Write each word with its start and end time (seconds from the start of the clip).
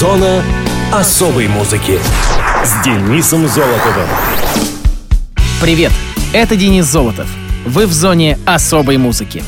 Зона 0.00 0.42
особой 0.94 1.46
музыки 1.46 1.98
с 2.64 2.82
Денисом 2.82 3.46
Золотовым. 3.46 4.08
Привет, 5.60 5.92
это 6.32 6.56
Денис 6.56 6.86
Золотов. 6.86 7.26
Вы 7.66 7.86
в 7.86 7.92
зоне 7.92 8.38
особой 8.46 8.96
музыки. 8.96 9.42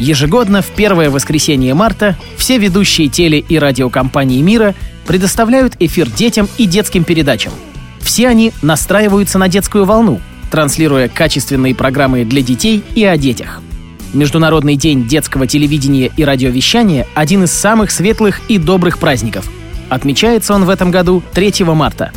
Ежегодно 0.00 0.60
в 0.60 0.66
первое 0.70 1.08
воскресенье 1.08 1.74
марта 1.74 2.16
все 2.36 2.58
ведущие 2.58 3.06
теле- 3.06 3.44
и 3.48 3.60
радиокомпании 3.60 4.42
мира 4.42 4.74
предоставляют 5.06 5.76
эфир 5.78 6.10
детям 6.10 6.48
и 6.58 6.66
детским 6.66 7.04
передачам. 7.04 7.52
Все 8.00 8.26
они 8.26 8.52
настраиваются 8.60 9.38
на 9.38 9.46
детскую 9.46 9.84
волну, 9.84 10.20
транслируя 10.50 11.08
качественные 11.08 11.76
программы 11.76 12.24
для 12.24 12.42
детей 12.42 12.82
и 12.96 13.04
о 13.04 13.16
детях. 13.16 13.62
Международный 14.14 14.74
день 14.74 15.06
детского 15.06 15.46
телевидения 15.46 16.10
и 16.16 16.24
радиовещания– 16.24 17.06
один 17.14 17.44
из 17.44 17.52
самых 17.52 17.92
светлых 17.92 18.40
и 18.48 18.58
добрых 18.58 18.98
праздников. 18.98 19.48
Отмечается 19.92 20.54
он 20.54 20.64
в 20.64 20.70
этом 20.70 20.90
году 20.90 21.22
3 21.34 21.64
марта. 21.64 22.12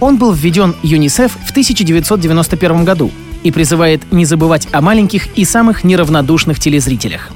Он 0.00 0.16
был 0.16 0.32
введен 0.32 0.74
ЮНИСЕФ 0.82 1.30
в 1.30 1.50
1991 1.52 2.84
году 2.84 3.12
и 3.44 3.52
призывает 3.52 4.02
не 4.10 4.24
забывать 4.24 4.66
о 4.72 4.80
маленьких 4.80 5.28
и 5.38 5.44
самых 5.44 5.84
неравнодушных 5.84 6.58
телезрителях. 6.58 7.30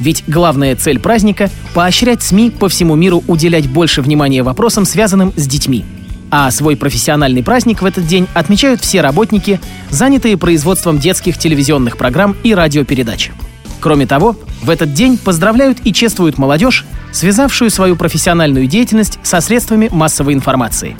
Ведь 0.00 0.24
главная 0.26 0.74
цель 0.74 0.98
праздника– 0.98 1.48
поощрять 1.74 2.24
СМИ 2.24 2.50
по 2.50 2.68
всему 2.68 2.96
миру 2.96 3.22
уделять 3.28 3.68
больше 3.68 4.02
внимания 4.02 4.42
вопросам, 4.42 4.84
связанным 4.84 5.32
с 5.36 5.46
детьми. 5.46 5.84
А 6.28 6.50
свой 6.50 6.74
профессиональный 6.74 7.44
праздник 7.44 7.82
в 7.82 7.86
этот 7.86 8.04
день 8.04 8.26
отмечают 8.34 8.80
все 8.80 9.00
работники, 9.00 9.60
занятые 9.90 10.36
производством 10.36 10.98
детских 10.98 11.38
телевизионных 11.38 11.98
программ 11.98 12.34
и 12.42 12.52
радиопередач. 12.52 13.30
Кроме 13.80 14.06
того, 14.06 14.36
в 14.62 14.70
этот 14.70 14.92
день 14.94 15.18
поздравляют 15.18 15.78
и 15.84 15.92
чествуют 15.92 16.38
молодежь, 16.38 16.84
связавшую 17.12 17.70
свою 17.70 17.96
профессиональную 17.96 18.66
деятельность 18.66 19.18
со 19.22 19.40
средствами 19.40 19.88
массовой 19.90 20.34
информации. 20.34 20.96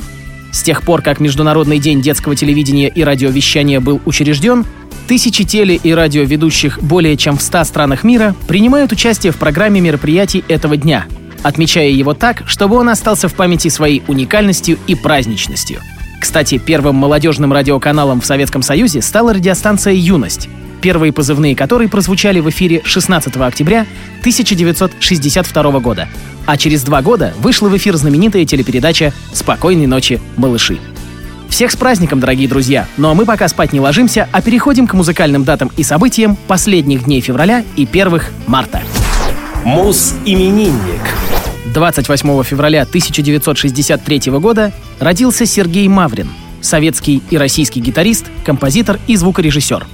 С 0.52 0.62
тех 0.62 0.82
пор, 0.82 1.02
как 1.02 1.20
Международный 1.20 1.78
день 1.78 2.00
детского 2.00 2.34
телевидения 2.34 2.88
и 2.88 3.02
радиовещания 3.02 3.80
был 3.80 4.00
учрежден, 4.06 4.64
тысячи 5.06 5.44
теле- 5.44 5.76
и 5.76 5.92
радиоведущих 5.92 6.82
более 6.82 7.16
чем 7.16 7.36
в 7.36 7.42
100 7.42 7.64
странах 7.64 8.04
мира 8.04 8.34
принимают 8.48 8.92
участие 8.92 9.32
в 9.32 9.36
программе 9.36 9.80
мероприятий 9.80 10.44
этого 10.48 10.76
дня, 10.76 11.06
отмечая 11.42 11.90
его 11.90 12.14
так, 12.14 12.44
чтобы 12.46 12.76
он 12.76 12.88
остался 12.88 13.28
в 13.28 13.34
памяти 13.34 13.68
своей 13.68 14.02
уникальностью 14.08 14.78
и 14.86 14.94
праздничностью. 14.94 15.80
Кстати, 16.20 16.58
первым 16.58 16.96
молодежным 16.96 17.52
радиоканалом 17.52 18.20
в 18.20 18.26
Советском 18.26 18.62
Союзе 18.62 19.02
стала 19.02 19.34
радиостанция 19.34 19.92
«Юность», 19.92 20.48
первые 20.80 21.12
позывные 21.12 21.56
которой 21.56 21.88
прозвучали 21.88 22.40
в 22.40 22.48
эфире 22.50 22.82
16 22.84 23.36
октября 23.36 23.86
1962 24.20 25.80
года. 25.80 26.08
А 26.46 26.56
через 26.56 26.82
два 26.82 27.02
года 27.02 27.34
вышла 27.38 27.68
в 27.68 27.76
эфир 27.76 27.96
знаменитая 27.96 28.44
телепередача 28.44 29.12
«Спокойной 29.32 29.86
ночи, 29.86 30.20
малыши». 30.36 30.78
Всех 31.48 31.70
с 31.70 31.76
праздником, 31.76 32.20
дорогие 32.20 32.48
друзья! 32.48 32.86
Ну 32.96 33.08
а 33.08 33.14
мы 33.14 33.24
пока 33.24 33.48
спать 33.48 33.72
не 33.72 33.80
ложимся, 33.80 34.28
а 34.32 34.42
переходим 34.42 34.86
к 34.86 34.94
музыкальным 34.94 35.44
датам 35.44 35.70
и 35.76 35.82
событиям 35.82 36.36
последних 36.46 37.04
дней 37.04 37.20
февраля 37.20 37.64
и 37.76 37.86
первых 37.86 38.30
марта. 38.46 38.82
Мус-именинник. 39.64 41.00
28 41.72 42.42
февраля 42.44 42.82
1963 42.82 44.32
года 44.32 44.72
родился 45.00 45.46
Сергей 45.46 45.88
Маврин, 45.88 46.28
советский 46.60 47.22
и 47.30 47.36
российский 47.36 47.80
гитарист, 47.80 48.26
композитор 48.44 48.98
и 49.06 49.16
звукорежиссер. 49.16 49.86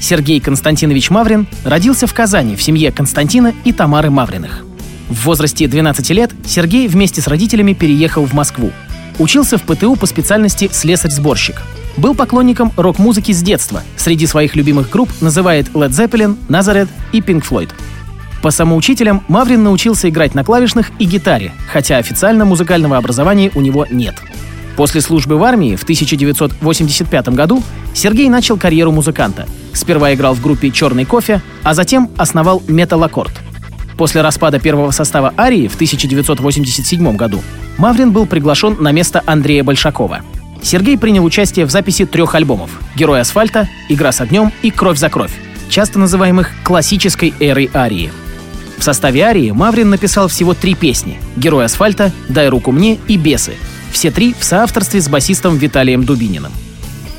Сергей 0.00 0.40
Константинович 0.40 1.10
Маврин 1.10 1.46
родился 1.64 2.06
в 2.06 2.14
Казани 2.14 2.56
в 2.56 2.62
семье 2.62 2.92
Константина 2.92 3.54
и 3.64 3.72
Тамары 3.72 4.10
Мавриных. 4.10 4.64
В 5.08 5.24
возрасте 5.24 5.68
12 5.68 6.10
лет 6.10 6.32
Сергей 6.46 6.88
вместе 6.88 7.20
с 7.20 7.28
родителями 7.28 7.72
переехал 7.72 8.24
в 8.24 8.32
Москву. 8.32 8.72
Учился 9.18 9.56
в 9.56 9.62
ПТУ 9.62 9.96
по 9.96 10.06
специальности 10.06 10.68
слесарь-сборщик. 10.72 11.62
Был 11.96 12.14
поклонником 12.14 12.72
рок-музыки 12.76 13.32
с 13.32 13.42
детства. 13.42 13.82
Среди 13.96 14.26
своих 14.26 14.54
любимых 14.56 14.90
групп 14.90 15.08
называет 15.20 15.68
Led 15.68 15.90
Zeppelin, 15.90 16.36
Nazareth 16.48 16.88
и 17.12 17.20
Pink 17.20 17.42
Floyd. 17.48 17.70
По 18.42 18.50
самоучителям 18.50 19.24
Маврин 19.28 19.64
научился 19.64 20.08
играть 20.08 20.34
на 20.34 20.44
клавишных 20.44 20.90
и 20.98 21.04
гитаре, 21.04 21.52
хотя 21.72 21.96
официально 21.96 22.44
музыкального 22.44 22.98
образования 22.98 23.50
у 23.54 23.60
него 23.60 23.86
нет. 23.90 24.14
После 24.76 25.00
службы 25.00 25.38
в 25.38 25.42
армии 25.42 25.74
в 25.74 25.82
1985 25.84 27.28
году 27.30 27.62
Сергей 27.94 28.28
начал 28.28 28.58
карьеру 28.58 28.92
музыканта. 28.92 29.46
Сперва 29.72 30.12
играл 30.12 30.34
в 30.34 30.42
группе 30.42 30.70
«Черный 30.70 31.06
кофе», 31.06 31.40
а 31.62 31.72
затем 31.72 32.10
основал 32.18 32.62
«Металлаккорд». 32.68 33.32
После 33.96 34.20
распада 34.20 34.60
первого 34.60 34.90
состава 34.90 35.32
«Арии» 35.38 35.68
в 35.68 35.74
1987 35.74 37.16
году 37.16 37.42
Маврин 37.78 38.12
был 38.12 38.26
приглашен 38.26 38.76
на 38.78 38.92
место 38.92 39.22
Андрея 39.24 39.64
Большакова. 39.64 40.20
Сергей 40.62 40.98
принял 40.98 41.24
участие 41.24 41.64
в 41.64 41.70
записи 41.70 42.04
трех 42.04 42.34
альбомов 42.34 42.70
«Герой 42.94 43.20
асфальта», 43.22 43.68
«Игра 43.88 44.12
с 44.12 44.20
огнем» 44.20 44.52
и 44.60 44.70
«Кровь 44.70 44.98
за 44.98 45.08
кровь», 45.08 45.32
часто 45.70 45.98
называемых 45.98 46.50
классической 46.62 47.32
эрой 47.40 47.70
Арии. 47.74 48.12
В 48.76 48.84
составе 48.84 49.22
Арии 49.22 49.52
Маврин 49.52 49.88
написал 49.88 50.28
всего 50.28 50.52
три 50.52 50.74
песни 50.74 51.18
«Герой 51.36 51.64
асфальта», 51.64 52.12
«Дай 52.28 52.48
руку 52.50 52.72
мне» 52.72 52.98
и 53.08 53.16
«Бесы», 53.16 53.54
все 53.96 54.10
три 54.10 54.34
в 54.38 54.44
соавторстве 54.44 55.00
с 55.00 55.08
басистом 55.08 55.56
Виталием 55.56 56.04
Дубининым. 56.04 56.52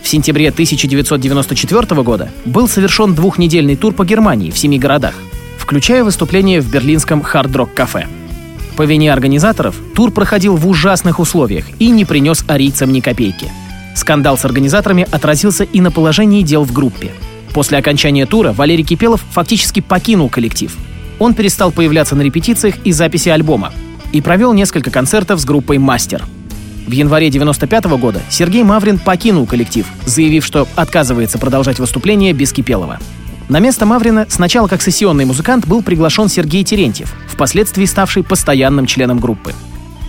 В 0.03 0.07
сентябре 0.07 0.49
1994 0.49 2.03
года 2.03 2.29
был 2.45 2.67
совершен 2.67 3.15
двухнедельный 3.15 3.75
тур 3.75 3.95
по 3.95 4.05
Германии 4.05 4.51
в 4.51 4.59
семи 4.59 4.77
городах, 4.77 5.15
включая 5.57 6.03
выступление 6.03 6.61
в 6.61 6.69
берлинском 6.69 7.23
хард-рок-кафе. 7.23 8.05
По 8.75 8.83
вине 8.83 9.11
организаторов 9.11 9.75
тур 9.95 10.11
проходил 10.11 10.55
в 10.55 10.67
ужасных 10.67 11.19
условиях 11.19 11.65
и 11.79 11.89
не 11.89 12.05
принес 12.05 12.45
арийцам 12.47 12.91
ни 12.91 12.99
копейки. 12.99 13.51
Скандал 13.95 14.37
с 14.37 14.45
организаторами 14.45 15.07
отразился 15.11 15.63
и 15.63 15.81
на 15.81 15.89
положении 15.89 16.43
дел 16.43 16.63
в 16.63 16.73
группе. 16.73 17.09
После 17.55 17.79
окончания 17.79 18.27
тура 18.27 18.53
Валерий 18.53 18.83
Кипелов 18.83 19.23
фактически 19.31 19.79
покинул 19.79 20.29
коллектив. 20.29 20.77
Он 21.17 21.33
перестал 21.33 21.71
появляться 21.71 22.15
на 22.15 22.21
репетициях 22.21 22.75
и 22.83 22.91
записи 22.91 23.29
альбома 23.29 23.73
и 24.11 24.21
провел 24.21 24.53
несколько 24.53 24.91
концертов 24.91 25.39
с 25.39 25.45
группой 25.45 25.79
«Мастер». 25.79 26.23
В 26.87 26.91
январе 26.91 27.29
95 27.29 27.85
года 27.99 28.21
Сергей 28.29 28.63
Маврин 28.63 28.97
покинул 28.97 29.45
коллектив, 29.45 29.85
заявив, 30.05 30.45
что 30.45 30.65
отказывается 30.77 31.37
продолжать 31.37 31.79
выступление 31.79 32.31
без 32.31 32.53
Кипелова. 32.53 32.99
На 33.49 33.59
место 33.59 33.85
Маврина 33.85 34.25
сначала 34.29 34.69
как 34.69 34.81
сессионный 34.81 35.25
музыкант 35.25 35.67
был 35.67 35.83
приглашен 35.83 36.29
Сергей 36.29 36.63
Терентьев, 36.63 37.13
впоследствии 37.27 37.83
ставший 37.83 38.23
постоянным 38.23 38.85
членом 38.85 39.19
группы. 39.19 39.53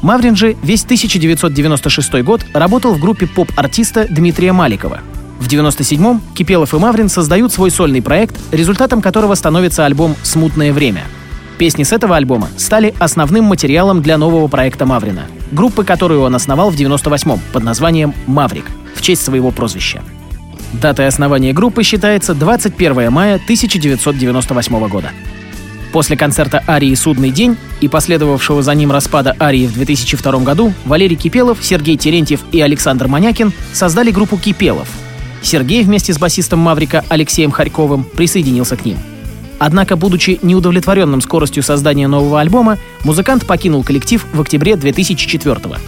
Маврин 0.03 0.37
же 0.37 0.56
весь 0.62 0.84
1996 0.84 2.22
год 2.22 2.47
работал 2.55 2.94
в 2.94 3.00
группе 3.00 3.27
поп-артиста 3.27 4.06
Дмитрия 4.09 4.53
Маликова. 4.53 5.00
В 5.41 5.49
97-м 5.49 6.21
Кипелов 6.37 6.75
и 6.75 6.78
Маврин 6.78 7.09
создают 7.09 7.53
свой 7.53 7.72
сольный 7.72 8.03
проект, 8.03 8.37
результатом 8.53 9.03
которого 9.03 9.34
становится 9.34 9.84
альбом 9.84 10.15
«Смутное 10.22 10.72
время». 10.72 11.03
Песни 11.59 11.83
с 11.83 11.93
этого 11.93 12.15
альбома 12.15 12.49
стали 12.56 12.94
основным 13.00 13.47
материалом 13.47 14.00
для 14.00 14.17
нового 14.17 14.47
проекта 14.47 14.87
Маврина, 14.87 15.27
группы, 15.53 15.84
которую 15.84 16.22
он 16.22 16.34
основал 16.34 16.70
в 16.70 16.76
98-м 16.76 17.41
под 17.53 17.62
названием 17.62 18.14
«Маврик» 18.26 18.66
в 18.94 19.03
честь 19.03 19.25
своего 19.25 19.50
прозвища. 19.50 20.03
Датой 20.72 21.06
основания 21.06 21.53
группы 21.53 21.82
считается 21.82 22.34
21 22.34 23.10
мая 23.10 23.36
1998 23.36 24.88
года. 24.88 25.10
После 25.92 26.16
концерта 26.16 26.62
Арии 26.69 26.94
«Судный 26.94 27.31
день» 27.31 27.56
и 27.81 27.88
последовавшего 27.88 28.62
за 28.62 28.75
ним 28.75 28.92
распада 28.92 29.34
Арии 29.41 29.66
в 29.66 29.72
2002 29.72 30.41
году 30.41 30.75
Валерий 30.84 31.16
Кипелов, 31.16 31.58
Сергей 31.62 31.97
Терентьев 31.97 32.41
и 32.53 32.60
Александр 32.60 33.08
Манякин 33.08 33.53
создали 33.72 34.10
группу 34.10 34.37
«Кипелов». 34.37 34.88
Сергей 35.41 35.82
вместе 35.84 36.12
с 36.12 36.19
басистом 36.19 36.58
Маврика 36.58 37.04
Алексеем 37.08 37.50
Харьковым 37.50 38.04
присоединился 38.04 38.76
к 38.76 38.84
ним. 38.84 38.98
Однако, 39.58 39.96
будучи 39.96 40.38
неудовлетворенным 40.42 41.20
скоростью 41.20 41.62
создания 41.62 42.08
нового 42.08 42.41
альбома, 42.41 42.78
музыкант 43.04 43.46
покинул 43.46 43.82
коллектив 43.82 44.24
в 44.32 44.41
октябре 44.41 44.76
2004 44.76 45.55
-го. 45.56 45.78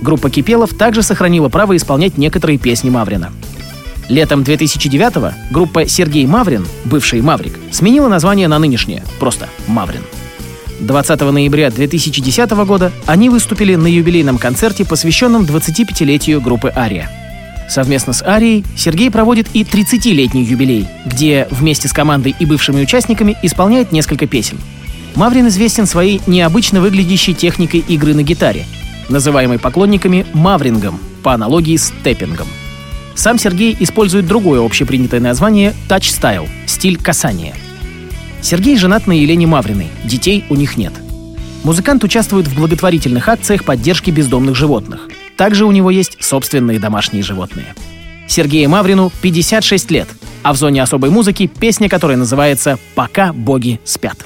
Группа 0.00 0.30
«Кипелов» 0.30 0.74
также 0.74 1.02
сохранила 1.02 1.48
право 1.48 1.76
исполнять 1.76 2.18
некоторые 2.18 2.58
песни 2.58 2.90
Маврина. 2.90 3.32
Летом 4.08 4.42
2009-го 4.42 5.32
группа 5.50 5.86
«Сергей 5.86 6.26
Маврин», 6.26 6.66
бывший 6.84 7.20
«Маврик», 7.20 7.58
сменила 7.72 8.08
название 8.08 8.48
на 8.48 8.58
нынешнее, 8.58 9.02
просто 9.18 9.48
«Маврин». 9.66 10.02
20 10.80 11.20
ноября 11.20 11.70
2010 11.70 12.50
года 12.64 12.92
они 13.06 13.28
выступили 13.28 13.74
на 13.74 13.88
юбилейном 13.88 14.38
концерте, 14.38 14.84
посвященном 14.84 15.42
25-летию 15.42 16.40
группы 16.40 16.72
«Ария». 16.74 17.10
Совместно 17.68 18.12
с 18.12 18.22
Арией 18.22 18.64
Сергей 18.76 19.10
проводит 19.10 19.48
и 19.52 19.62
30-летний 19.62 20.44
юбилей, 20.44 20.88
где 21.04 21.46
вместе 21.50 21.88
с 21.88 21.92
командой 21.92 22.34
и 22.38 22.46
бывшими 22.46 22.82
участниками 22.82 23.36
исполняет 23.42 23.92
несколько 23.92 24.26
песен. 24.26 24.58
Маврин 25.14 25.48
известен 25.48 25.86
своей 25.86 26.20
необычно 26.26 26.80
выглядящей 26.80 27.34
техникой 27.34 27.80
игры 27.80 28.14
на 28.14 28.22
гитаре, 28.22 28.64
называемой 29.08 29.58
поклонниками 29.58 30.26
маврингом, 30.32 30.98
по 31.22 31.34
аналогии 31.34 31.76
с 31.76 31.92
тэппингом. 32.04 32.46
Сам 33.14 33.38
Сергей 33.38 33.76
использует 33.80 34.26
другое 34.26 34.64
общепринятое 34.64 35.20
название 35.20 35.74
«тач-стайл»— 35.88 36.48
стиль 36.66 36.96
касания. 36.96 37.54
Сергей 38.40 38.76
женат 38.76 39.08
на 39.08 39.12
Елене 39.12 39.46
Мавриной, 39.46 39.88
детей 40.04 40.44
у 40.48 40.54
них 40.54 40.76
нет. 40.76 40.92
Музыкант 41.64 42.04
участвует 42.04 42.46
в 42.46 42.54
благотворительных 42.54 43.28
акциях 43.28 43.64
поддержки 43.64 44.12
бездомных 44.12 44.54
животных. 44.54 45.08
Также 45.38 45.64
у 45.64 45.70
него 45.70 45.90
есть 45.90 46.22
собственные 46.22 46.80
домашние 46.80 47.22
животные. 47.22 47.74
Сергею 48.26 48.68
Маврину 48.68 49.10
56 49.22 49.90
лет, 49.90 50.08
а 50.42 50.52
в 50.52 50.56
зоне 50.56 50.82
особой 50.82 51.10
музыки 51.10 51.46
песня, 51.46 51.88
которая 51.88 52.18
называется 52.18 52.78
«Пока 52.94 53.32
боги 53.32 53.80
спят». 53.84 54.18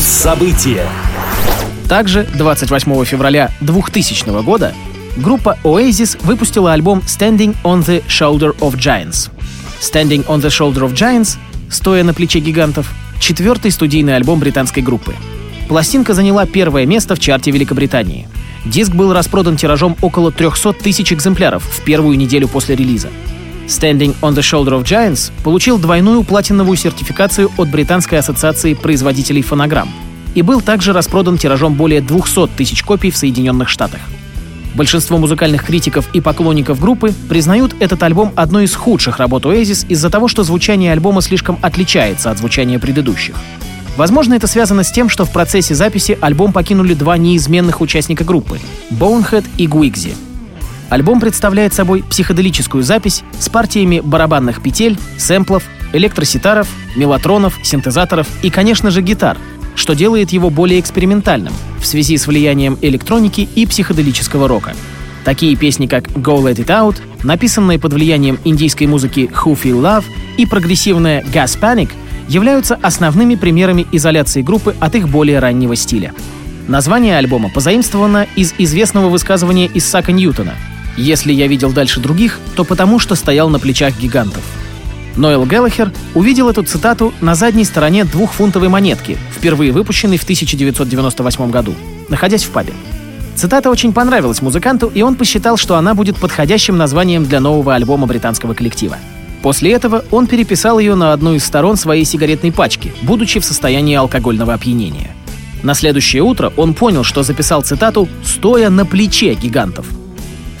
Соус-события. 0.00 0.86
Также 1.86 2.26
28 2.34 3.04
февраля 3.04 3.50
2000 3.60 4.42
года 4.42 4.72
группа 5.16 5.58
Oasis 5.62 6.18
выпустила 6.24 6.72
альбом 6.72 7.02
Standing 7.06 7.54
on 7.64 7.84
the 7.84 8.02
Shoulder 8.06 8.56
of 8.60 8.76
Giants. 8.76 9.30
Standing 9.80 10.24
on 10.26 10.40
the 10.40 10.48
Shoulder 10.48 10.88
of 10.88 10.94
Giants, 10.94 11.36
стоя 11.68 12.02
на 12.02 12.14
плече 12.14 12.38
гигантов, 12.38 12.90
четвертый 13.20 13.70
студийный 13.70 14.16
альбом 14.16 14.38
британской 14.40 14.82
группы. 14.82 15.14
Пластинка 15.68 16.14
заняла 16.14 16.46
первое 16.46 16.86
место 16.86 17.14
в 17.14 17.20
чарте 17.20 17.50
Великобритании. 17.50 18.26
Диск 18.64 18.92
был 18.92 19.12
распродан 19.12 19.58
тиражом 19.58 19.96
около 20.00 20.32
300 20.32 20.72
тысяч 20.74 21.12
экземпляров 21.12 21.62
в 21.62 21.82
первую 21.82 22.16
неделю 22.16 22.48
после 22.48 22.74
релиза. 22.74 23.08
Standing 23.70 24.16
on 24.20 24.34
the 24.34 24.42
Shoulder 24.42 24.80
of 24.80 24.82
Giants 24.82 25.30
получил 25.44 25.78
двойную 25.78 26.24
платиновую 26.24 26.76
сертификацию 26.76 27.52
от 27.56 27.70
Британской 27.70 28.18
ассоциации 28.18 28.74
производителей 28.74 29.42
фонограмм 29.42 29.88
и 30.34 30.42
был 30.42 30.60
также 30.60 30.92
распродан 30.92 31.38
тиражом 31.38 31.74
более 31.74 32.00
200 32.00 32.48
тысяч 32.56 32.82
копий 32.82 33.12
в 33.12 33.16
Соединенных 33.16 33.68
Штатах. 33.68 34.00
Большинство 34.74 35.18
музыкальных 35.18 35.64
критиков 35.64 36.08
и 36.12 36.20
поклонников 36.20 36.80
группы 36.80 37.14
признают 37.28 37.76
этот 37.78 38.02
альбом 38.02 38.32
одной 38.34 38.64
из 38.64 38.74
худших 38.74 39.18
работ 39.18 39.44
Oasis 39.44 39.86
из-за 39.88 40.10
того, 40.10 40.26
что 40.26 40.42
звучание 40.42 40.92
альбома 40.92 41.22
слишком 41.22 41.56
отличается 41.62 42.32
от 42.32 42.38
звучания 42.38 42.80
предыдущих. 42.80 43.36
Возможно, 43.96 44.34
это 44.34 44.48
связано 44.48 44.82
с 44.82 44.90
тем, 44.90 45.08
что 45.08 45.24
в 45.24 45.32
процессе 45.32 45.76
записи 45.76 46.18
альбом 46.20 46.52
покинули 46.52 46.94
два 46.94 47.16
неизменных 47.18 47.80
участника 47.80 48.24
группы— 48.24 48.58
Bonehead 48.90 49.44
и 49.58 49.68
Гуигзи. 49.68 50.29
Альбом 50.90 51.20
представляет 51.20 51.72
собой 51.72 52.02
психоделическую 52.02 52.82
запись 52.82 53.22
с 53.38 53.48
партиями 53.48 54.00
барабанных 54.00 54.60
петель, 54.60 54.98
сэмплов, 55.18 55.62
электроситаров, 55.92 56.68
мелатронов, 56.96 57.58
синтезаторов 57.62 58.26
и, 58.42 58.50
конечно 58.50 58.90
же, 58.90 59.00
гитар, 59.00 59.38
что 59.76 59.94
делает 59.94 60.30
его 60.30 60.50
более 60.50 60.80
экспериментальным 60.80 61.52
в 61.80 61.86
связи 61.86 62.18
с 62.18 62.26
влиянием 62.26 62.76
электроники 62.82 63.48
и 63.54 63.66
психоделического 63.66 64.48
рока. 64.48 64.74
Такие 65.24 65.54
песни, 65.54 65.86
как 65.86 66.08
«Go 66.08 66.42
Let 66.42 66.56
It 66.56 66.66
Out», 66.66 66.96
написанные 67.22 67.78
под 67.78 67.92
влиянием 67.92 68.40
индийской 68.44 68.88
музыки 68.88 69.30
«Who 69.32 69.56
Feel 69.56 69.80
Love» 69.80 70.04
и 70.38 70.46
прогрессивная 70.46 71.22
«Gas 71.22 71.56
Panic» 71.60 71.90
являются 72.28 72.74
основными 72.82 73.36
примерами 73.36 73.86
изоляции 73.92 74.42
группы 74.42 74.74
от 74.80 74.96
их 74.96 75.08
более 75.08 75.38
раннего 75.38 75.76
стиля. 75.76 76.14
Название 76.66 77.16
альбома 77.16 77.48
позаимствовано 77.48 78.26
из 78.34 78.54
известного 78.58 79.08
высказывания 79.08 79.70
Исаака 79.72 80.12
Ньютона 80.12 80.54
«Если 80.96 81.32
я 81.32 81.46
видел 81.46 81.72
дальше 81.72 82.00
других, 82.00 82.38
то 82.56 82.64
потому, 82.64 82.98
что 82.98 83.14
стоял 83.14 83.48
на 83.48 83.58
плечах 83.58 83.98
гигантов». 83.98 84.42
Ноэл 85.16 85.44
Геллахер 85.44 85.92
увидел 86.14 86.48
эту 86.48 86.62
цитату 86.62 87.12
на 87.20 87.34
задней 87.34 87.64
стороне 87.64 88.04
двухфунтовой 88.04 88.68
монетки, 88.68 89.18
впервые 89.36 89.72
выпущенной 89.72 90.18
в 90.18 90.22
1998 90.22 91.50
году, 91.50 91.74
находясь 92.08 92.44
в 92.44 92.50
пабе. 92.50 92.72
Цитата 93.34 93.70
очень 93.70 93.92
понравилась 93.92 94.42
музыканту, 94.42 94.90
и 94.92 95.02
он 95.02 95.16
посчитал, 95.16 95.56
что 95.56 95.76
она 95.76 95.94
будет 95.94 96.16
подходящим 96.16 96.76
названием 96.76 97.24
для 97.24 97.40
нового 97.40 97.74
альбома 97.74 98.06
британского 98.06 98.54
коллектива. 98.54 98.98
После 99.42 99.72
этого 99.72 100.04
он 100.10 100.26
переписал 100.26 100.78
ее 100.78 100.94
на 100.94 101.12
одну 101.12 101.34
из 101.34 101.44
сторон 101.44 101.76
своей 101.76 102.04
сигаретной 102.04 102.52
пачки, 102.52 102.92
будучи 103.02 103.40
в 103.40 103.44
состоянии 103.44 103.96
алкогольного 103.96 104.52
опьянения. 104.52 105.10
На 105.62 105.74
следующее 105.74 106.22
утро 106.22 106.52
он 106.56 106.74
понял, 106.74 107.04
что 107.04 107.22
записал 107.22 107.62
цитату 107.62 108.08
«стоя 108.22 108.70
на 108.70 108.84
плече 108.84 109.34
гигантов», 109.34 109.86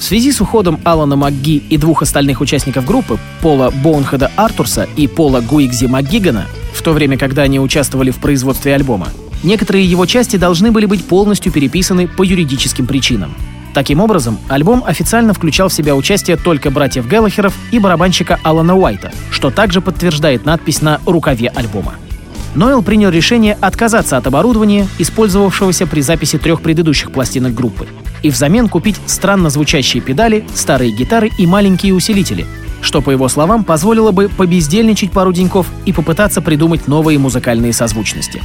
в 0.00 0.02
связи 0.02 0.32
с 0.32 0.40
уходом 0.40 0.80
Алана 0.82 1.14
МакГи 1.14 1.62
и 1.68 1.76
двух 1.76 2.00
остальных 2.00 2.40
участников 2.40 2.86
группы, 2.86 3.18
Пола 3.42 3.70
Боунхеда 3.70 4.30
Артурса 4.34 4.88
и 4.96 5.06
Пола 5.06 5.42
Гуигзи 5.42 5.86
МакГигана, 5.86 6.46
в 6.72 6.82
то 6.82 6.92
время, 6.92 7.18
когда 7.18 7.42
они 7.42 7.60
участвовали 7.60 8.10
в 8.10 8.16
производстве 8.16 8.74
альбома, 8.74 9.08
некоторые 9.42 9.84
его 9.84 10.06
части 10.06 10.36
должны 10.36 10.72
были 10.72 10.86
быть 10.86 11.04
полностью 11.04 11.52
переписаны 11.52 12.08
по 12.08 12.22
юридическим 12.22 12.86
причинам. 12.86 13.34
Таким 13.74 14.00
образом, 14.00 14.38
альбом 14.48 14.82
официально 14.84 15.34
включал 15.34 15.68
в 15.68 15.74
себя 15.74 15.94
участие 15.94 16.38
только 16.38 16.70
братьев 16.70 17.06
Геллахеров 17.06 17.54
и 17.70 17.78
барабанщика 17.78 18.40
Алана 18.42 18.76
Уайта, 18.76 19.12
что 19.30 19.50
также 19.50 19.82
подтверждает 19.82 20.46
надпись 20.46 20.80
на 20.80 20.98
рукаве 21.04 21.48
альбома. 21.48 21.94
Нойл 22.54 22.82
принял 22.82 23.10
решение 23.10 23.56
отказаться 23.60 24.16
от 24.16 24.26
оборудования, 24.26 24.88
использовавшегося 24.98 25.86
при 25.86 26.00
записи 26.00 26.36
трех 26.38 26.62
предыдущих 26.62 27.12
пластинок 27.12 27.54
группы, 27.54 27.86
и 28.22 28.30
взамен 28.30 28.68
купить 28.68 28.96
странно 29.06 29.50
звучащие 29.50 30.02
педали, 30.02 30.44
старые 30.54 30.92
гитары 30.92 31.30
и 31.38 31.46
маленькие 31.46 31.94
усилители, 31.94 32.46
что, 32.82 33.02
по 33.02 33.10
его 33.10 33.28
словам, 33.28 33.64
позволило 33.64 34.10
бы 34.10 34.28
побездельничать 34.28 35.12
пару 35.12 35.32
деньков 35.32 35.66
и 35.86 35.92
попытаться 35.92 36.40
придумать 36.40 36.88
новые 36.88 37.18
музыкальные 37.18 37.72
созвучности. 37.72 38.42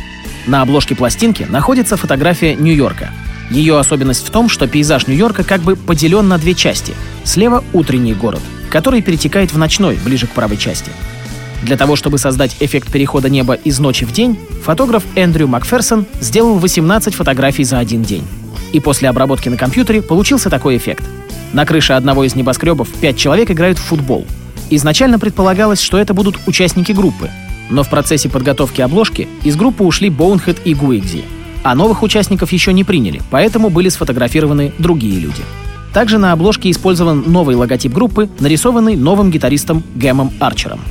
На 0.47 0.61
обложке 0.61 0.95
пластинки 0.95 1.43
находится 1.49 1.97
фотография 1.97 2.55
Нью-Йорка. 2.55 3.09
Ее 3.49 3.77
особенность 3.77 4.27
в 4.27 4.31
том, 4.31 4.49
что 4.49 4.67
пейзаж 4.67 5.07
Нью-Йорка 5.07 5.43
как 5.43 5.61
бы 5.61 5.75
поделен 5.75 6.27
на 6.27 6.37
две 6.37 6.53
части. 6.53 6.93
Слева— 7.23 7.63
утренний 7.73 8.13
город, 8.13 8.41
который 8.69 9.01
перетекает 9.01 9.53
в 9.53 9.57
ночной, 9.57 9.97
ближе 10.03 10.27
к 10.27 10.31
правой 10.31 10.57
части. 10.57 10.91
Для 11.63 11.77
того, 11.77 11.95
чтобы 11.95 12.17
создать 12.17 12.57
эффект 12.59 12.91
перехода 12.91 13.29
неба 13.29 13.53
из 13.53 13.79
ночи 13.79 14.05
в 14.05 14.11
день, 14.11 14.37
фотограф 14.63 15.03
Эндрю 15.15 15.47
Макферсон 15.47 16.05
сделал 16.21 16.59
18 16.59 17.15
фотографий 17.15 17.63
за 17.63 17.79
один 17.79 18.03
день. 18.03 18.23
И 18.75 18.81
после 18.81 19.07
обработки 19.07 19.47
на 19.47 19.55
компьютере 19.55 20.01
получился 20.01 20.49
такой 20.49 20.75
эффект. 20.75 21.05
На 21.53 21.65
крыше 21.65 21.93
одного 21.93 22.25
из 22.25 22.35
небоскребов 22.35 22.89
пять 22.89 23.17
человек 23.17 23.49
играют 23.49 23.77
в 23.77 23.81
футбол. 23.81 24.25
Изначально 24.69 25.17
предполагалось, 25.17 25.79
что 25.79 25.97
это 25.97 26.13
будут 26.13 26.37
участники 26.45 26.91
группы, 26.91 27.29
но 27.69 27.83
в 27.83 27.89
процессе 27.89 28.27
подготовки 28.27 28.81
обложки 28.81 29.29
из 29.45 29.55
группы 29.55 29.85
ушли 29.85 30.09
Боунхед 30.09 30.57
и 30.65 30.73
Гуигзи, 30.73 31.23
а 31.63 31.73
новых 31.73 32.03
участников 32.03 32.51
еще 32.51 32.73
не 32.73 32.83
приняли, 32.83 33.21
поэтому 33.31 33.69
были 33.69 33.87
сфотографированы 33.87 34.73
другие 34.77 35.21
люди. 35.21 35.43
Также 35.93 36.17
на 36.17 36.33
обложке 36.33 36.69
использован 36.69 37.23
новый 37.27 37.55
логотип 37.55 37.93
группы, 37.93 38.29
нарисованный 38.41 38.97
новым 38.97 39.31
гитаристом 39.31 39.83
Гэмом 39.95 40.33
Арчером. 40.41 40.81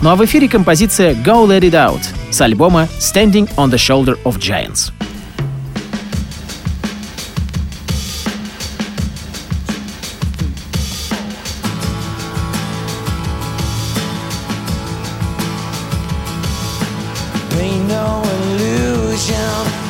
Ну 0.00 0.08
а 0.08 0.16
в 0.16 0.24
эфире 0.24 0.48
композиция 0.48 1.12
«Go 1.12 1.46
Let 1.46 1.60
It 1.60 1.72
Out» 1.72 2.00
с 2.30 2.40
альбома 2.40 2.88
«Standing 2.98 3.54
on 3.56 3.70
the 3.70 3.76
Shoulder 3.76 4.16
of 4.24 4.38
Giants». 4.38 4.95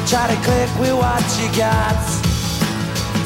Try 0.07 0.29
to 0.29 0.37
click 0.43 0.71
with 0.79 0.95
what 0.95 1.25
you 1.37 1.49
got. 1.59 1.99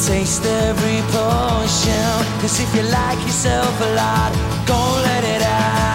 Taste 0.00 0.46
every 0.46 1.02
potion. 1.12 2.40
Cause 2.40 2.58
if 2.58 2.74
you 2.74 2.82
like 2.84 3.20
yourself 3.20 3.80
a 3.82 3.94
lot, 3.94 4.32
go 4.66 4.78
let 5.04 5.22
it 5.22 5.42
out. 5.42 5.89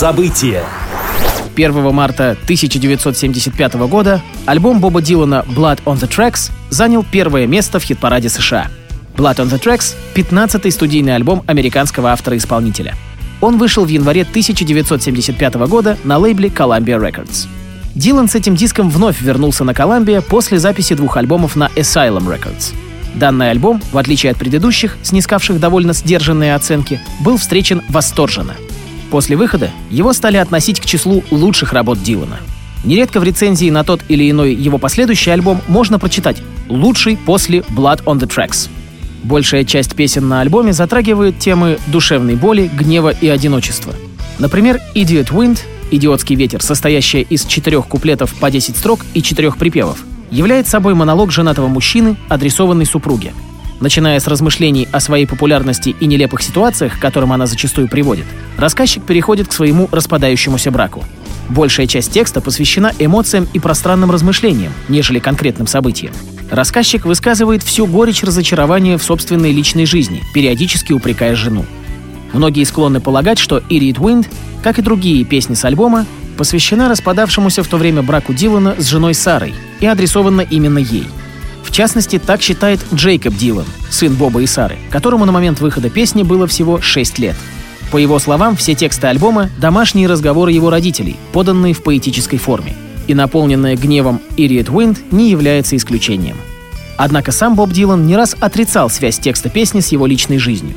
Муз-события 0.00 0.62
1 1.56 1.94
марта 1.94 2.30
1975 2.44 3.74
года 3.74 4.22
альбом 4.46 4.80
Боба 4.80 5.02
Дилана 5.02 5.44
«Blood 5.46 5.82
on 5.84 6.00
the 6.00 6.08
Tracks» 6.08 6.50
занял 6.70 7.04
первое 7.04 7.46
место 7.46 7.78
в 7.78 7.84
хит-параде 7.84 8.30
США. 8.30 8.68
«Blood 9.14 9.36
on 9.36 9.50
the 9.50 9.60
Tracks»— 9.62 9.94
15-й 10.14 10.70
студийный 10.70 11.14
альбом 11.14 11.42
американского 11.46 12.12
автора-исполнителя. 12.12 12.94
Он 13.42 13.58
вышел 13.58 13.84
в 13.84 13.88
январе 13.88 14.22
1975 14.22 15.54
года 15.68 15.98
на 16.04 16.16
лейбле 16.16 16.48
Columbia 16.48 16.98
Records. 16.98 17.46
Дилан 17.94 18.26
с 18.26 18.34
этим 18.34 18.56
диском 18.56 18.88
вновь 18.88 19.20
вернулся 19.20 19.64
на 19.64 19.72
Columbia 19.72 20.22
после 20.22 20.58
записи 20.58 20.94
двух 20.94 21.18
альбомов 21.18 21.56
на 21.56 21.66
Asylum 21.76 22.24
Records. 22.24 22.72
Данный 23.16 23.50
альбом, 23.50 23.82
в 23.92 23.98
отличие 23.98 24.32
от 24.32 24.38
предыдущих, 24.38 24.96
снискавших 25.02 25.60
довольно 25.60 25.92
сдержанные 25.92 26.54
оценки, 26.54 27.02
был 27.20 27.36
встречен 27.36 27.82
восторженно— 27.90 28.54
После 29.10 29.36
выхода 29.36 29.70
его 29.90 30.12
стали 30.12 30.36
относить 30.36 30.80
к 30.80 30.86
числу 30.86 31.24
лучших 31.30 31.72
работ 31.72 32.02
Дилана. 32.02 32.38
Нередко 32.84 33.20
в 33.20 33.24
рецензии 33.24 33.68
на 33.68 33.84
тот 33.84 34.00
или 34.08 34.30
иной 34.30 34.54
его 34.54 34.78
последующий 34.78 35.32
альбом 35.32 35.60
можно 35.68 35.98
прочитать 35.98 36.38
«Лучший 36.68 37.16
после 37.16 37.58
Blood 37.58 38.04
on 38.04 38.18
the 38.18 38.28
Tracks». 38.28 38.70
Большая 39.22 39.64
часть 39.64 39.94
песен 39.94 40.28
на 40.28 40.40
альбоме 40.40 40.72
затрагивает 40.72 41.38
темы 41.38 41.78
душевной 41.88 42.36
боли, 42.36 42.70
гнева 42.72 43.10
и 43.10 43.28
одиночества. 43.28 43.94
Например, 44.38 44.80
«Idiot 44.94 45.28
Wind»— 45.28 45.58
«Идиотский 45.90 46.36
ветер», 46.36 46.62
состоящая 46.62 47.22
из 47.22 47.44
четырех 47.44 47.86
куплетов 47.86 48.32
по 48.34 48.50
10 48.50 48.76
строк 48.76 49.00
и 49.12 49.22
четырех 49.22 49.58
припевов, 49.58 49.98
является 50.30 50.72
собой 50.72 50.94
монолог 50.94 51.32
женатого 51.32 51.68
мужчины, 51.68 52.16
адресованный 52.28 52.86
супруге. 52.86 53.34
Начиная 53.80 54.20
с 54.20 54.26
размышлений 54.26 54.86
о 54.92 55.00
своей 55.00 55.26
популярности 55.26 55.96
и 55.98 56.06
нелепых 56.06 56.42
ситуациях, 56.42 56.98
к 56.98 57.00
которым 57.00 57.32
она 57.32 57.46
зачастую 57.46 57.88
приводит, 57.88 58.26
рассказчик 58.58 59.02
переходит 59.02 59.48
к 59.48 59.52
своему 59.52 59.88
распадающемуся 59.90 60.70
браку. 60.70 61.02
Большая 61.48 61.86
часть 61.86 62.12
текста 62.12 62.42
посвящена 62.42 62.92
эмоциям 62.98 63.48
и 63.54 63.58
пространным 63.58 64.10
размышлениям, 64.10 64.72
нежели 64.88 65.18
конкретным 65.18 65.66
событиям. 65.66 66.12
Рассказчик 66.50 67.06
высказывает 67.06 67.62
всю 67.62 67.86
горечь 67.86 68.22
разочарования 68.22 68.98
в 68.98 69.02
собственной 69.02 69.50
личной 69.50 69.86
жизни, 69.86 70.22
периодически 70.34 70.92
упрекая 70.92 71.34
жену. 71.34 71.64
Многие 72.34 72.64
склонны 72.64 73.00
полагать, 73.00 73.38
что 73.38 73.58
«Idiot 73.58 73.96
Wind», 73.96 74.26
как 74.62 74.78
и 74.78 74.82
другие 74.82 75.24
песни 75.24 75.54
с 75.54 75.64
альбома, 75.64 76.06
посвящена 76.36 76.88
распадавшемуся 76.88 77.62
в 77.62 77.68
то 77.68 77.78
время 77.78 78.02
браку 78.02 78.34
Дилана 78.34 78.74
с 78.78 78.86
женой 78.86 79.14
Сарой 79.14 79.54
и 79.80 79.86
адресована 79.86 80.42
именно 80.42 80.78
ей– 80.78 81.06
в 81.70 81.72
частности, 81.72 82.18
так 82.18 82.42
считает 82.42 82.80
Джейкоб 82.92 83.36
Дилан, 83.36 83.64
сын 83.90 84.12
Боба 84.14 84.42
и 84.42 84.46
Сары, 84.46 84.76
которому 84.90 85.24
на 85.24 85.30
момент 85.30 85.60
выхода 85.60 85.88
песни 85.88 86.24
было 86.24 86.48
всего 86.48 86.80
6 86.80 87.20
лет. 87.20 87.36
По 87.92 87.96
его 87.96 88.18
словам, 88.18 88.56
все 88.56 88.74
тексты 88.74 89.06
альбома— 89.06 89.50
домашние 89.60 90.08
разговоры 90.08 90.50
его 90.50 90.68
родителей, 90.68 91.16
поданные 91.32 91.72
в 91.72 91.84
поэтической 91.84 92.40
форме. 92.40 92.74
И 93.06 93.14
наполненная 93.14 93.76
гневом 93.76 94.20
«Idiot 94.36 94.66
Wind» 94.66 94.98
не 95.12 95.30
является 95.30 95.76
исключением. 95.76 96.38
Однако 96.96 97.30
сам 97.30 97.54
Боб 97.54 97.70
Дилан 97.70 98.04
не 98.04 98.16
раз 98.16 98.34
отрицал 98.40 98.90
связь 98.90 99.20
текста 99.20 99.48
песни 99.48 99.78
с 99.78 99.92
его 99.92 100.06
личной 100.06 100.38
жизнью. 100.38 100.74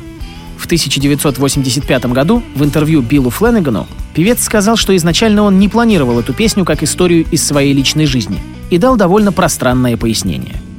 В 0.57 0.65
1985 0.65 2.05
году 2.05 2.43
в 2.53 2.63
интервью 2.63 3.01
Биллу 3.01 3.31
Фленнигану 3.31 3.87
певец 4.13 4.43
сказал, 4.43 4.75
что 4.75 4.95
изначально 4.95 5.41
он 5.41 5.57
не 5.57 5.69
планировал 5.69 6.19
эту 6.19 6.33
песню 6.33 6.65
как 6.65 6.83
историю 6.83 7.25
из 7.31 7.43
своей 7.43 7.73
личной 7.73 8.05
жизни 8.05 8.39
и 8.69 8.77
дал 8.77 8.95
довольно 8.95 9.31
пространное 9.31 9.97
пояснение— 9.97 10.61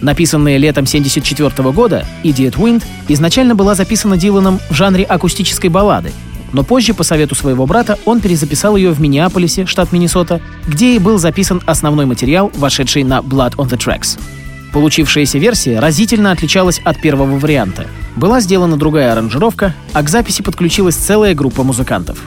Написанная 0.00 0.56
летом 0.58 0.82
1974 0.82 1.70
года, 1.72 2.06
«Idiot 2.22 2.54
Wind» 2.54 2.84
изначально 3.08 3.54
была 3.54 3.74
записана 3.74 4.16
Диланом 4.16 4.60
в 4.70 4.74
жанре 4.74 5.04
акустической 5.04 5.70
баллады, 5.70 6.12
но 6.52 6.64
позже, 6.64 6.94
по 6.94 7.02
совету 7.02 7.34
своего 7.34 7.66
брата, 7.66 7.98
он 8.04 8.20
перезаписал 8.20 8.76
ее 8.76 8.90
в 8.92 9.00
Миннеаполисе, 9.00 9.66
штат 9.66 9.92
Миннесота, 9.92 10.40
где 10.66 10.96
и 10.96 10.98
был 10.98 11.18
записан 11.18 11.60
основной 11.66 12.06
материал, 12.06 12.50
вошедший 12.54 13.04
на 13.04 13.18
Blood 13.18 13.56
on 13.56 13.68
the 13.68 13.76
Tracks. 13.76 14.18
Получившаяся 14.72 15.38
версия 15.38 15.78
разительно 15.80 16.30
отличалась 16.30 16.80
от 16.84 17.00
первого 17.00 17.38
варианта. 17.38 17.86
Была 18.16 18.40
сделана 18.40 18.76
другая 18.76 19.12
аранжировка, 19.12 19.74
а 19.92 20.02
к 20.02 20.08
записи 20.08 20.42
подключилась 20.42 20.94
целая 20.94 21.34
группа 21.34 21.62
музыкантов. 21.62 22.18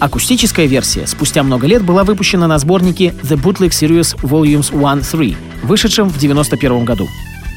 Акустическая 0.00 0.66
версия 0.66 1.06
спустя 1.06 1.42
много 1.42 1.66
лет 1.66 1.82
была 1.82 2.04
выпущена 2.04 2.46
на 2.46 2.58
сборнике 2.58 3.14
The 3.22 3.40
Bootleg 3.40 3.70
Series 3.70 4.18
Volumes 4.20 4.72
1-3, 4.72 5.36
вышедшем 5.62 6.08
в 6.08 6.16
1991 6.16 6.84
году. 6.84 7.08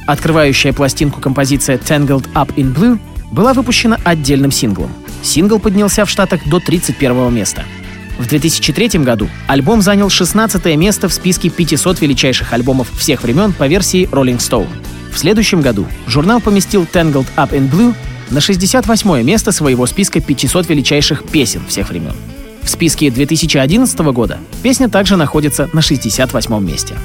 Открывающая 0.06 0.72
пластинку 0.72 1.20
композиция 1.20 1.78
Tangled 1.78 2.32
Up 2.34 2.54
in 2.56 2.74
Blue 2.74 3.00
была 3.32 3.54
выпущена 3.54 3.98
отдельным 4.04 4.52
синглом. 4.52 4.92
Сингл 5.22 5.60
поднялся 5.60 6.06
в 6.06 6.10
Штатах 6.10 6.48
до 6.48 6.60
31 6.60 7.34
места. 7.34 7.66
В 8.18 8.28
2003 8.28 9.00
году 9.00 9.28
альбом 9.48 9.82
занял 9.82 10.10
16 10.10 10.78
место 10.78 11.10
в 11.10 11.14
списке 11.14 11.50
500 11.50 12.02
величайших 12.02 12.54
альбомов 12.54 12.90
всех 12.98 13.24
времен 13.24 13.52
по 13.54 13.68
версии 13.68 14.08
Rolling 14.10 14.38
Stone. 14.38 14.70
В 15.12 15.18
следующем 15.18 15.62
году 15.62 15.86
журнал 16.08 16.40
поместил 16.40 16.88
Tangled 16.92 17.28
Up 17.36 17.52
in 17.52 17.70
Blue 17.70 17.94
на 18.30 18.42
68 18.42 19.24
место 19.24 19.52
своего 19.52 19.86
списка 19.86 20.20
500 20.20 20.70
величайших 20.70 21.26
песен 21.26 21.62
всех 21.68 21.90
времен. 21.90 22.14
В 22.68 22.70
списке 22.70 23.10
2011 23.10 23.98
года 24.12 24.40
песня 24.62 24.90
также 24.90 25.16
находится 25.16 25.70
на 25.72 25.82
68 25.82 26.60
месте. 26.66 26.96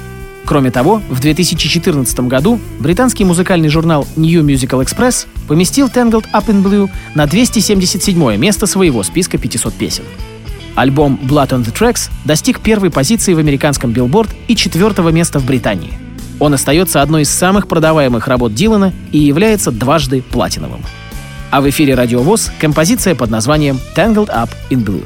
Кроме 0.45 0.71
того, 0.71 1.01
в 1.09 1.21
2014 1.21 2.19
году 2.27 2.59
британский 2.81 3.23
музыкальный 3.23 3.69
журнал 3.69 4.05
New 4.17 4.43
Musical 4.43 4.83
Express 4.83 5.25
поместил 5.47 5.87
Tangled 5.87 6.25
Up 6.33 6.47
in 6.47 6.61
Blue 6.61 6.89
на 7.15 7.27
277 7.27 8.35
место 8.35 8.67
своего 8.67 9.03
списка 9.03 9.37
500 9.37 9.73
песен. 9.75 10.03
Альбом 10.75 11.17
Blood 11.23 11.51
on 11.51 11.63
the 11.63 11.73
Tracks 11.73 12.11
достиг 12.25 12.59
первой 12.59 12.91
позиции 12.91 13.33
в 13.33 13.39
американском 13.39 13.91
Billboard 13.91 14.31
и 14.49 14.57
четвертого 14.57 15.09
места 15.09 15.39
в 15.39 15.45
Британии. 15.45 15.93
Он 16.41 16.53
остается 16.53 17.01
одной 17.01 17.21
из 17.21 17.29
самых 17.29 17.69
продаваемых 17.69 18.27
работ 18.27 18.53
Дилана 18.53 18.91
и 19.13 19.17
является 19.19 19.71
дважды 19.71 20.23
платиновым. 20.23 20.81
А 21.51 21.61
в 21.61 21.69
эфире 21.69 21.95
Радиовоз 21.95 22.51
композиция 22.59 23.15
под 23.15 23.29
названием 23.29 23.79
Tangled 23.95 24.27
Up 24.27 24.49
in 24.69 24.83
Blue. 24.83 25.05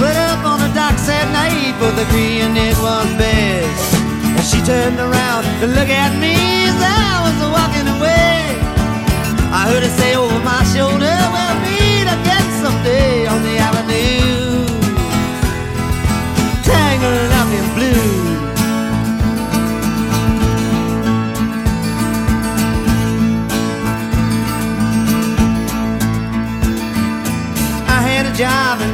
Split 0.00 0.16
up 0.16 0.46
on 0.46 0.58
the 0.60 0.72
docks 0.72 1.10
at 1.10 1.28
night, 1.28 1.76
both 1.76 1.92
agreeing 1.92 2.56
it 2.56 2.72
was 2.80 3.04
best. 3.20 3.92
And 4.32 4.40
she 4.48 4.56
turned 4.64 4.98
around 4.98 5.44
to 5.60 5.66
look 5.66 5.92
at 5.92 6.16
me 6.16 6.32
as 6.64 6.80
I 6.80 7.20
was 7.20 7.36
walking 7.52 7.84
away. 7.84 8.56
I 9.52 9.68
heard 9.68 9.84
her 9.84 9.94
say 10.00 10.16
over 10.16 10.40
my 10.40 10.64
shoulder, 10.72 11.16
we'll 11.36 11.56
meet 11.68 12.08
again 12.16 12.46
someday 12.64 13.26
on 13.28 13.42
the 13.44 13.58
avenue 13.60 13.79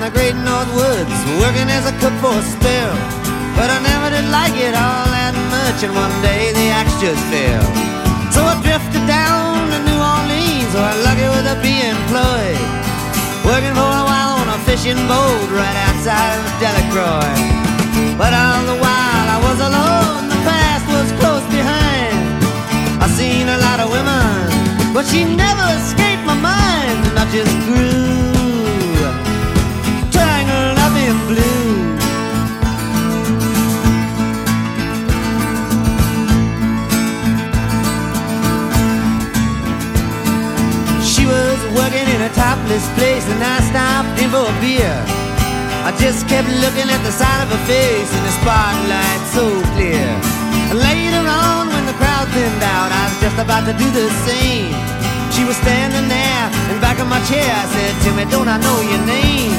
the 0.07 0.15
great 0.15 0.39
North 0.39 0.71
Woods, 0.71 1.19
working 1.43 1.67
as 1.67 1.83
a 1.83 1.95
cook 1.99 2.15
for 2.23 2.31
a 2.31 2.45
spell. 2.55 2.95
But 3.59 3.75
I 3.75 3.83
never 3.83 4.15
did 4.15 4.31
like 4.31 4.55
it 4.55 4.71
all 4.71 5.07
that 5.11 5.35
much, 5.51 5.83
and 5.83 5.91
one 5.99 6.15
day 6.23 6.55
the 6.55 6.71
axe 6.71 6.95
just 7.03 7.19
fell. 7.27 7.67
So 8.31 8.47
I 8.47 8.55
drifted 8.63 9.03
down 9.11 9.67
to 9.67 9.79
New 9.83 9.99
Orleans, 9.99 10.71
so 10.71 10.79
I 10.79 10.95
lucky 11.03 11.27
with 11.27 11.51
a 11.51 11.59
be 11.59 11.83
employed. 11.83 12.63
Working 13.51 13.75
for 13.75 13.83
a 13.83 14.05
while 14.07 14.39
on 14.39 14.47
a 14.47 14.59
fishing 14.63 15.01
boat 15.11 15.43
right 15.51 15.79
outside 15.91 16.39
of 16.39 16.47
Delacroix. 16.63 17.35
But 18.15 18.31
all 18.31 18.63
the 18.71 18.79
while 18.79 19.27
I 19.27 19.39
was 19.43 19.59
alone, 19.59 20.31
the 20.31 20.39
past 20.47 20.87
was 20.87 21.09
close 21.19 21.47
behind. 21.51 22.15
I 23.03 23.11
seen 23.11 23.51
a 23.51 23.59
lot 23.59 23.83
of 23.83 23.91
women, 23.91 24.95
but 24.95 25.03
she 25.11 25.27
never 25.27 25.67
escaped 25.83 26.23
my 26.23 26.39
mind, 26.39 27.11
and 27.11 27.17
I 27.19 27.27
just 27.35 27.55
grew 27.67 28.36
topless 42.77 42.89
place, 42.99 43.25
and 43.33 43.43
I 43.43 43.61
stopped 43.71 44.21
in 44.21 44.29
for 44.31 44.45
a 44.45 44.55
beer. 44.61 44.93
I 45.87 45.95
just 45.97 46.29
kept 46.29 46.49
looking 46.61 46.89
at 46.91 47.01
the 47.05 47.13
side 47.13 47.41
of 47.43 47.49
her 47.49 47.65
face 47.65 48.11
in 48.13 48.23
the 48.23 48.35
spotlight 48.43 49.23
so 49.33 49.45
clear. 49.75 50.05
And 50.71 50.79
later 50.79 51.23
on, 51.25 51.69
when 51.69 51.87
the 51.87 51.97
crowd 51.97 52.27
thinned 52.35 52.63
out, 52.63 52.91
I 52.91 53.03
was 53.09 53.19
just 53.23 53.39
about 53.39 53.65
to 53.71 53.75
do 53.79 53.87
the 53.95 54.11
same. 54.27 54.75
She 55.33 55.45
was 55.45 55.57
standing 55.57 56.09
there 56.09 56.45
in 56.73 56.81
back 56.81 56.99
of 56.99 57.09
my 57.09 57.23
chair. 57.31 57.49
I 57.49 57.65
said, 57.71 57.93
Timmy, 58.03 58.27
don't 58.29 58.49
I 58.49 58.59
know 58.59 58.79
your 58.83 59.03
name? 59.07 59.57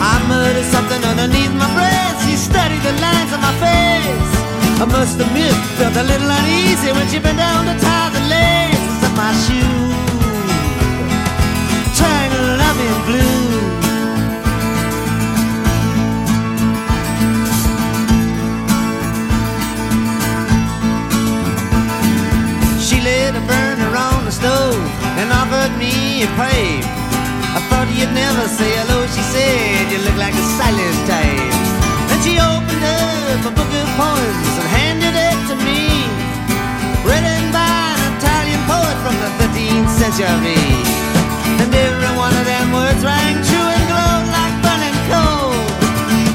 I 0.00 0.16
muttered 0.26 0.66
something 0.74 1.02
underneath 1.04 1.52
my 1.54 1.68
breath. 1.76 2.16
She 2.24 2.34
studied 2.34 2.82
the 2.82 2.94
lines 2.98 3.30
on 3.30 3.40
my 3.44 3.54
face. 3.60 4.30
I 4.80 4.86
must 4.88 5.20
admit, 5.20 5.54
felt 5.76 5.94
a 5.94 6.02
little 6.02 6.30
uneasy 6.30 6.90
when 6.96 7.06
she 7.12 7.18
bent 7.20 7.36
down 7.36 7.68
to 7.68 7.74
tie 7.78 8.10
the 8.16 8.22
laces 8.32 9.00
of 9.04 9.12
my 9.14 9.32
shoe. 9.44 9.89
Tangled 12.70 13.04
blue. 13.04 13.18
She 22.78 23.00
lit 23.00 23.34
a 23.34 23.42
burner 23.50 23.96
on 23.96 24.24
the 24.24 24.30
stove 24.30 24.78
and 25.18 25.32
offered 25.32 25.76
me 25.78 26.22
a 26.22 26.26
pipe. 26.38 26.86
I 27.56 27.60
thought 27.68 27.90
you'd 27.90 28.14
never 28.14 28.46
say 28.46 28.70
hello, 28.78 29.02
she 29.14 29.22
said. 29.34 29.90
You 29.90 29.98
look 30.06 30.16
like 30.16 30.34
a 30.34 30.46
silent 30.54 31.00
type. 31.10 31.50
Then 32.06 32.22
she 32.22 32.38
opened 32.38 32.84
up 32.86 33.50
a 33.50 33.52
book 33.58 33.72
of 33.82 33.88
poems 33.98 34.52
and 34.62 34.68
handed 34.78 35.14
it 35.18 35.38
to 35.50 35.54
me. 35.66 36.06
Written 37.02 37.50
by 37.50 37.66
an 37.98 38.14
Italian 38.14 38.62
poet 38.70 38.96
from 39.02 39.16
the 39.18 39.30
13th 39.42 39.90
century. 39.98 41.09
And 41.60 41.74
every 41.74 42.12
one 42.16 42.34
of 42.40 42.44
them 42.46 42.72
words 42.72 43.02
rang 43.04 43.36
true 43.48 43.68
and 43.76 43.84
glowed 43.92 44.26
like 44.36 44.54
burning 44.64 44.98
coal. 45.12 45.52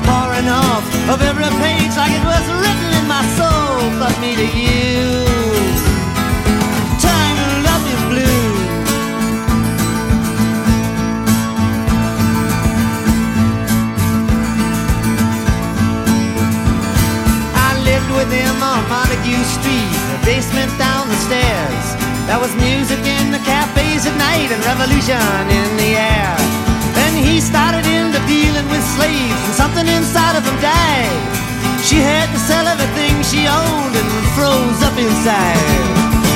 Pouring 0.07 0.49
off 0.49 0.85
of 1.13 1.19
every 1.21 1.49
page 1.65 1.93
like 1.97 2.13
it 2.13 2.25
was 2.33 2.45
written 2.61 2.89
in 2.99 3.05
my 3.07 3.23
soul. 3.37 3.89
But 3.99 4.13
me 4.21 4.35
to 4.35 4.47
you. 4.59 5.25
Blue. 8.09 8.21
I 17.55 17.81
lived 17.83 18.11
with 18.11 18.31
him 18.31 18.61
on 18.61 18.87
Montague 18.89 19.43
Street, 19.43 19.91
the 20.11 20.19
basement 20.25 20.71
down 20.77 21.09
the 21.09 21.15
stairs. 21.15 22.04
There 22.25 22.41
was 22.41 22.49
music 22.57 22.97
in 23.05 23.29
the 23.29 23.37
cafes 23.45 24.09
at 24.09 24.17
night 24.17 24.49
and 24.49 24.57
revolution 24.65 25.21
in 25.45 25.69
the 25.77 25.93
air. 25.93 26.33
Then 26.97 27.13
he 27.13 27.37
started 27.37 27.85
into 27.85 28.17
dealing 28.25 28.65
with 28.73 28.81
slaves, 28.97 29.41
and 29.45 29.53
something 29.53 29.85
inside 29.85 30.33
of 30.33 30.41
him 30.41 30.57
died. 30.57 31.21
She 31.85 32.01
had 32.01 32.25
to 32.33 32.39
sell 32.49 32.65
everything 32.65 33.13
she 33.21 33.45
owned 33.45 33.93
and 33.93 34.09
froze 34.33 34.81
up 34.81 34.97
inside. 34.97 35.69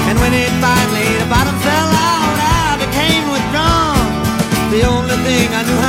And 0.05 0.15
when 0.21 0.29
it 0.37 0.53
finally 0.61 1.09
the 1.17 1.25
bottom 1.25 1.57
fell 1.65 1.89
out, 1.89 2.37
I 2.37 2.77
became 2.85 3.25
withdrawn. 3.33 4.05
The 4.69 4.85
only 4.85 5.17
thing 5.25 5.49
I 5.57 5.61
knew 5.65 5.88